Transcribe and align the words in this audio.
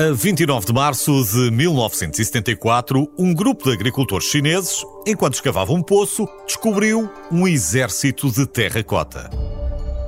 A 0.00 0.14
29 0.14 0.64
de 0.64 0.72
março 0.72 1.12
de 1.24 1.50
1974, 1.50 3.06
um 3.18 3.34
grupo 3.34 3.64
de 3.64 3.72
agricultores 3.74 4.28
chineses, 4.28 4.82
enquanto 5.06 5.34
escavavam 5.34 5.76
um 5.76 5.82
poço, 5.82 6.26
descobriu 6.46 7.12
um 7.30 7.46
exército 7.46 8.32
de 8.32 8.46
terracota. 8.46 9.28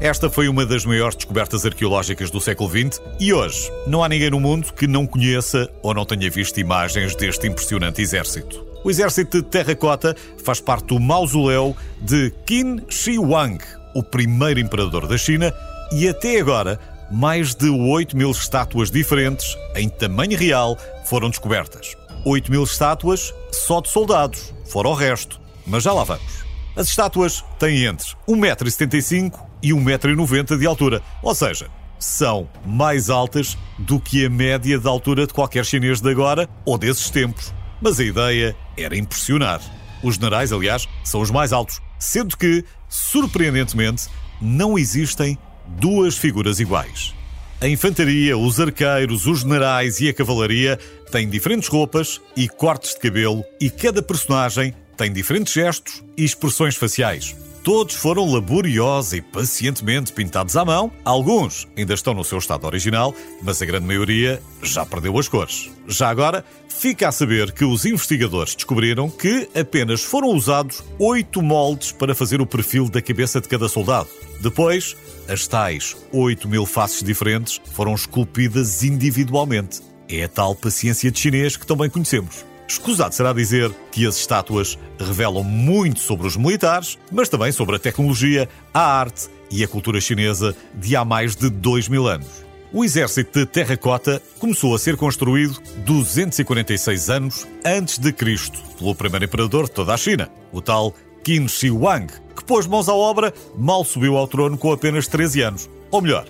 Esta 0.00 0.30
foi 0.30 0.48
uma 0.48 0.64
das 0.64 0.86
maiores 0.86 1.14
descobertas 1.14 1.66
arqueológicas 1.66 2.30
do 2.30 2.40
século 2.40 2.70
XX 2.70 3.02
e 3.20 3.34
hoje 3.34 3.70
não 3.86 4.02
há 4.02 4.08
ninguém 4.08 4.30
no 4.30 4.40
mundo 4.40 4.72
que 4.72 4.86
não 4.86 5.06
conheça 5.06 5.70
ou 5.82 5.92
não 5.92 6.06
tenha 6.06 6.30
visto 6.30 6.58
imagens 6.58 7.14
deste 7.14 7.46
impressionante 7.46 8.00
exército. 8.00 8.64
O 8.82 8.90
exército 8.90 9.42
de 9.42 9.46
terracota 9.46 10.16
faz 10.42 10.58
parte 10.58 10.86
do 10.86 10.98
mausoléu 10.98 11.76
de 12.00 12.32
Qin 12.46 12.80
Shi 12.88 13.18
Huang, 13.18 13.58
o 13.94 14.02
primeiro 14.02 14.58
imperador 14.58 15.06
da 15.06 15.18
China, 15.18 15.52
e 15.92 16.08
até 16.08 16.40
agora 16.40 16.80
mais 17.12 17.54
de 17.54 17.68
8 17.68 18.16
mil 18.16 18.30
estátuas 18.30 18.90
diferentes, 18.90 19.56
em 19.76 19.86
tamanho 19.86 20.36
real, 20.36 20.78
foram 21.04 21.28
descobertas. 21.28 21.94
8 22.24 22.50
mil 22.50 22.64
estátuas 22.64 23.34
só 23.52 23.82
de 23.82 23.90
soldados, 23.90 24.54
fora 24.64 24.88
o 24.88 24.94
resto. 24.94 25.38
Mas 25.66 25.82
já 25.82 25.92
lá 25.92 26.04
vamos. 26.04 26.42
As 26.74 26.88
estátuas 26.88 27.44
têm 27.58 27.84
entre 27.84 28.08
1,75m 28.26 29.38
e 29.62 29.72
1,90m 29.72 30.58
de 30.58 30.66
altura, 30.66 31.02
ou 31.22 31.34
seja, 31.34 31.68
são 31.98 32.48
mais 32.64 33.10
altas 33.10 33.58
do 33.78 34.00
que 34.00 34.24
a 34.24 34.30
média 34.30 34.78
de 34.78 34.88
altura 34.88 35.26
de 35.26 35.34
qualquer 35.34 35.66
chinês 35.66 36.00
de 36.00 36.10
agora 36.10 36.48
ou 36.64 36.78
desses 36.78 37.10
tempos. 37.10 37.52
Mas 37.80 38.00
a 38.00 38.04
ideia 38.04 38.56
era 38.76 38.96
impressionar. 38.96 39.60
Os 40.02 40.14
generais, 40.14 40.50
aliás, 40.50 40.88
são 41.04 41.20
os 41.20 41.30
mais 41.30 41.52
altos, 41.52 41.80
sendo 41.98 42.38
que, 42.38 42.64
surpreendentemente, 42.88 44.08
não 44.40 44.78
existem 44.78 45.38
duas 45.66 46.16
figuras 46.16 46.60
iguais. 46.60 47.14
A 47.60 47.68
infantaria, 47.68 48.36
os 48.36 48.58
arqueiros, 48.58 49.26
os 49.26 49.40
generais 49.40 50.00
e 50.00 50.08
a 50.08 50.14
cavalaria 50.14 50.78
têm 51.10 51.28
diferentes 51.28 51.68
roupas 51.68 52.20
e 52.36 52.48
cortes 52.48 52.94
de 52.94 53.00
cabelo, 53.00 53.44
e 53.60 53.70
cada 53.70 54.02
personagem 54.02 54.74
tem 54.96 55.12
diferentes 55.12 55.52
gestos 55.52 56.02
e 56.16 56.24
expressões 56.24 56.74
faciais. 56.74 57.36
Todos 57.62 57.94
foram 57.94 58.32
laboriosos 58.32 59.12
e 59.12 59.20
pacientemente 59.20 60.12
pintados 60.12 60.56
à 60.56 60.64
mão. 60.64 60.90
Alguns 61.04 61.68
ainda 61.76 61.94
estão 61.94 62.12
no 62.12 62.24
seu 62.24 62.38
estado 62.38 62.66
original, 62.66 63.14
mas 63.40 63.62
a 63.62 63.66
grande 63.66 63.86
maioria 63.86 64.42
já 64.60 64.84
perdeu 64.84 65.16
as 65.16 65.28
cores. 65.28 65.70
Já 65.86 66.08
agora, 66.08 66.44
fica 66.68 67.08
a 67.08 67.12
saber 67.12 67.52
que 67.52 67.64
os 67.64 67.84
investigadores 67.84 68.56
descobriram 68.56 69.08
que 69.08 69.48
apenas 69.54 70.02
foram 70.02 70.30
usados 70.30 70.82
oito 70.98 71.40
moldes 71.40 71.92
para 71.92 72.16
fazer 72.16 72.40
o 72.40 72.46
perfil 72.46 72.88
da 72.88 73.00
cabeça 73.00 73.40
de 73.40 73.48
cada 73.48 73.68
soldado. 73.68 74.08
Depois, 74.40 74.96
as 75.28 75.46
tais 75.46 75.96
8 76.12 76.48
mil 76.48 76.66
faces 76.66 77.00
diferentes 77.00 77.60
foram 77.72 77.94
esculpidas 77.94 78.82
individualmente. 78.82 79.80
É 80.08 80.24
a 80.24 80.28
tal 80.28 80.56
paciência 80.56 81.12
de 81.12 81.20
chinês 81.20 81.56
que 81.56 81.64
também 81.64 81.88
conhecemos. 81.88 82.44
Escusado 82.68 83.14
será 83.14 83.32
dizer 83.32 83.70
que 83.90 84.06
as 84.06 84.16
estátuas 84.16 84.78
revelam 84.98 85.44
muito 85.44 86.00
sobre 86.00 86.26
os 86.26 86.36
militares, 86.36 86.98
mas 87.10 87.28
também 87.28 87.52
sobre 87.52 87.76
a 87.76 87.78
tecnologia, 87.78 88.48
a 88.72 88.80
arte 88.80 89.28
e 89.50 89.62
a 89.62 89.68
cultura 89.68 90.00
chinesa 90.00 90.56
de 90.74 90.96
há 90.96 91.04
mais 91.04 91.36
de 91.36 91.50
dois 91.50 91.88
mil 91.88 92.06
anos. 92.06 92.42
O 92.72 92.82
exército 92.82 93.40
de 93.40 93.44
terracota 93.44 94.22
começou 94.38 94.74
a 94.74 94.78
ser 94.78 94.96
construído 94.96 95.60
246 95.84 97.10
anos 97.10 97.46
antes 97.62 97.98
de 97.98 98.10
Cristo 98.12 98.58
pelo 98.78 98.94
primeiro 98.94 99.26
imperador 99.26 99.66
de 99.66 99.72
toda 99.72 99.92
a 99.92 99.96
China, 99.98 100.30
o 100.50 100.62
tal 100.62 100.94
Qin 101.22 101.46
Shi 101.48 101.70
Huang, 101.70 102.06
que 102.34 102.42
pôs 102.42 102.66
mãos 102.66 102.88
à 102.88 102.94
obra 102.94 103.34
mal 103.54 103.84
subiu 103.84 104.16
ao 104.16 104.26
trono 104.26 104.56
com 104.56 104.72
apenas 104.72 105.06
13 105.06 105.42
anos. 105.42 105.70
Ou 105.90 106.00
melhor, 106.00 106.26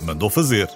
mandou 0.00 0.30
fazer. 0.30 0.68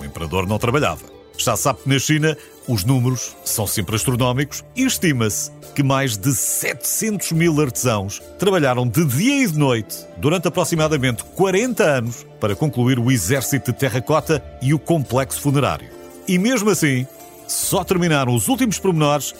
O 0.00 0.04
imperador 0.04 0.46
não 0.46 0.58
trabalhava. 0.58 1.19
Já 1.40 1.56
sabe 1.56 1.80
que 1.82 1.88
na 1.88 1.98
China 1.98 2.36
os 2.68 2.84
números 2.84 3.34
são 3.44 3.66
sempre 3.66 3.96
astronómicos 3.96 4.62
e 4.76 4.84
estima-se 4.84 5.50
que 5.74 5.82
mais 5.82 6.18
de 6.18 6.34
700 6.34 7.32
mil 7.32 7.58
artesãos 7.58 8.20
trabalharam 8.38 8.86
de 8.86 9.04
dia 9.06 9.44
e 9.44 9.46
de 9.46 9.58
noite 9.58 9.96
durante 10.18 10.48
aproximadamente 10.48 11.24
40 11.24 11.82
anos 11.82 12.26
para 12.38 12.54
concluir 12.54 12.98
o 12.98 13.10
exército 13.10 13.72
de 13.72 13.78
terracota 13.78 14.44
e 14.60 14.74
o 14.74 14.78
complexo 14.78 15.40
funerário. 15.40 15.88
E 16.28 16.38
mesmo 16.38 16.68
assim, 16.68 17.06
só 17.48 17.82
terminaram 17.82 18.34
os 18.34 18.46
últimos 18.48 18.78
pormenores 18.78 19.34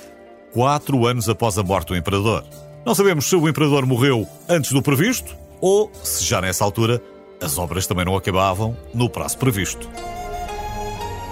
quatro 0.53 1.07
anos 1.07 1.29
após 1.29 1.59
a 1.59 1.63
morte 1.63 1.89
do 1.89 1.97
imperador. 1.97 2.45
Não 2.85 2.95
sabemos 2.95 3.27
se 3.27 3.37
o 3.37 3.47
imperador 3.47 3.85
morreu 3.85 4.27
antes 4.49 4.73
do 4.73 4.81
previsto 4.81 5.37
ou 5.61 5.93
se 6.03 6.25
já 6.25 6.41
nessa 6.41 6.65
altura 6.65 7.03
as 7.43 7.59
obras 7.59 7.87
também 7.87 8.07
não 8.07 8.17
acabavam 8.17 8.75
no 8.95 9.09
prazo 9.11 9.37
previsto. 9.37 9.89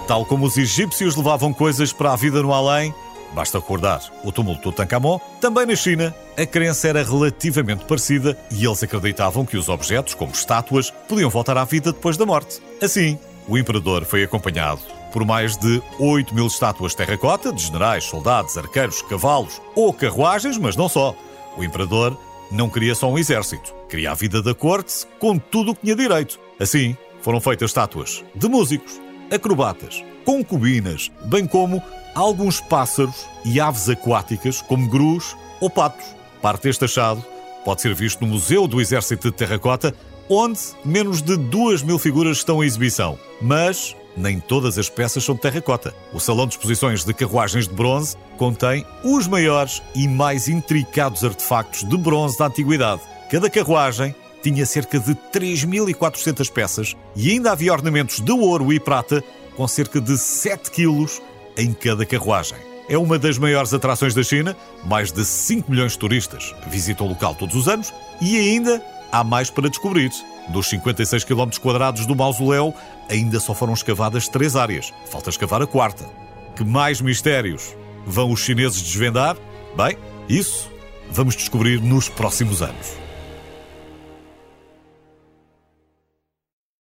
Tal 0.09 0.25
como 0.25 0.47
os 0.47 0.57
egípcios 0.57 1.15
levavam 1.15 1.53
coisas 1.53 1.93
para 1.93 2.11
a 2.11 2.15
vida 2.15 2.41
no 2.41 2.51
além, 2.51 2.91
basta 3.31 3.59
recordar 3.59 4.01
o 4.23 4.31
tumulto 4.31 4.71
do 4.71 4.75
Tancamon, 4.75 5.19
também 5.39 5.67
na 5.67 5.75
China 5.75 6.15
a 6.35 6.47
crença 6.47 6.87
era 6.87 7.03
relativamente 7.03 7.85
parecida 7.85 8.35
e 8.49 8.65
eles 8.65 8.81
acreditavam 8.81 9.45
que 9.45 9.55
os 9.55 9.69
objetos, 9.69 10.15
como 10.15 10.31
estátuas, 10.31 10.89
podiam 11.07 11.29
voltar 11.29 11.59
à 11.59 11.63
vida 11.63 11.93
depois 11.93 12.17
da 12.17 12.25
morte. 12.25 12.59
Assim, 12.81 13.19
o 13.47 13.55
imperador 13.55 14.03
foi 14.03 14.23
acompanhado 14.23 14.81
por 15.13 15.23
mais 15.23 15.55
de 15.55 15.79
8 15.99 16.33
mil 16.33 16.47
estátuas 16.47 16.93
de 16.93 16.97
terracota 16.97 17.53
de 17.53 17.61
generais, 17.61 18.05
soldados, 18.05 18.57
arqueiros, 18.57 19.03
cavalos 19.03 19.61
ou 19.75 19.93
carruagens, 19.93 20.57
mas 20.57 20.75
não 20.75 20.89
só. 20.89 21.13
O 21.55 21.63
imperador 21.63 22.19
não 22.49 22.67
queria 22.67 22.95
só 22.95 23.11
um 23.11 23.17
exército, 23.19 23.75
queria 23.87 24.09
a 24.09 24.15
vida 24.15 24.41
da 24.41 24.55
corte 24.55 25.05
com 25.19 25.37
tudo 25.37 25.69
o 25.69 25.75
que 25.75 25.81
tinha 25.81 25.95
direito. 25.95 26.39
Assim, 26.59 26.97
foram 27.21 27.39
feitas 27.39 27.69
estátuas 27.69 28.25
de 28.33 28.47
músicos, 28.47 28.99
acrobatas, 29.31 30.03
concubinas, 30.25 31.11
bem 31.25 31.45
como 31.45 31.81
alguns 32.15 32.59
pássaros 32.59 33.25
e 33.45 33.59
aves 33.59 33.89
aquáticas, 33.89 34.61
como 34.61 34.89
grus 34.89 35.35
ou 35.59 35.69
patos. 35.69 36.05
Parte 36.41 36.63
deste 36.63 36.85
achado 36.85 37.23
pode 37.63 37.81
ser 37.81 37.93
visto 37.93 38.21
no 38.21 38.27
Museu 38.27 38.67
do 38.67 38.81
Exército 38.81 39.29
de 39.29 39.37
Terracota, 39.37 39.93
onde 40.29 40.59
menos 40.85 41.21
de 41.21 41.35
duas 41.37 41.81
mil 41.81 41.99
figuras 41.99 42.37
estão 42.37 42.63
em 42.63 42.67
exibição. 42.67 43.17
Mas 43.41 43.95
nem 44.15 44.39
todas 44.39 44.77
as 44.77 44.89
peças 44.89 45.23
são 45.23 45.35
de 45.35 45.41
terracota. 45.41 45.93
O 46.13 46.19
Salão 46.19 46.45
de 46.45 46.53
Exposições 46.53 47.03
de 47.03 47.13
Carruagens 47.13 47.67
de 47.67 47.73
Bronze 47.73 48.17
contém 48.37 48.85
os 49.03 49.27
maiores 49.27 49.81
e 49.95 50.07
mais 50.07 50.47
intricados 50.47 51.23
artefactos 51.23 51.87
de 51.87 51.97
bronze 51.97 52.37
da 52.37 52.47
antiguidade. 52.47 53.01
Cada 53.31 53.49
carruagem 53.49 54.13
tinha 54.41 54.65
cerca 54.65 54.99
de 54.99 55.13
3.400 55.33 56.51
peças 56.51 56.95
e 57.15 57.31
ainda 57.31 57.51
havia 57.51 57.73
ornamentos 57.73 58.19
de 58.19 58.31
ouro 58.31 58.71
e 58.71 58.79
prata 58.79 59.23
com 59.55 59.67
cerca 59.67 59.99
de 59.99 60.17
7 60.17 60.71
quilos 60.71 61.21
em 61.57 61.73
cada 61.73 62.05
carruagem. 62.05 62.57
É 62.87 62.97
uma 62.97 63.19
das 63.19 63.37
maiores 63.37 63.73
atrações 63.73 64.15
da 64.15 64.23
China, 64.23 64.55
mais 64.83 65.11
de 65.11 65.23
5 65.23 65.69
milhões 65.69 65.91
de 65.91 65.99
turistas 65.99 66.55
visitam 66.67 67.05
o 67.05 67.09
local 67.09 67.35
todos 67.35 67.55
os 67.55 67.67
anos 67.67 67.93
e 68.19 68.35
ainda 68.35 68.81
há 69.11 69.23
mais 69.23 69.49
para 69.49 69.69
descobrir. 69.69 70.09
Dos 70.47 70.67
56 70.69 71.23
km 71.23 71.49
quadrados 71.61 72.07
do 72.07 72.15
mausoléu, 72.15 72.73
ainda 73.07 73.39
só 73.39 73.53
foram 73.53 73.73
escavadas 73.73 74.27
três 74.27 74.55
áreas. 74.55 74.91
Falta 75.05 75.29
escavar 75.29 75.61
a 75.61 75.67
quarta. 75.67 76.09
Que 76.55 76.63
mais 76.63 76.99
mistérios 76.99 77.75
vão 78.05 78.31
os 78.31 78.39
chineses 78.39 78.81
desvendar? 78.81 79.37
Bem, 79.77 79.95
isso 80.27 80.71
vamos 81.11 81.35
descobrir 81.35 81.79
nos 81.79 82.09
próximos 82.09 82.63
anos. 82.63 83.08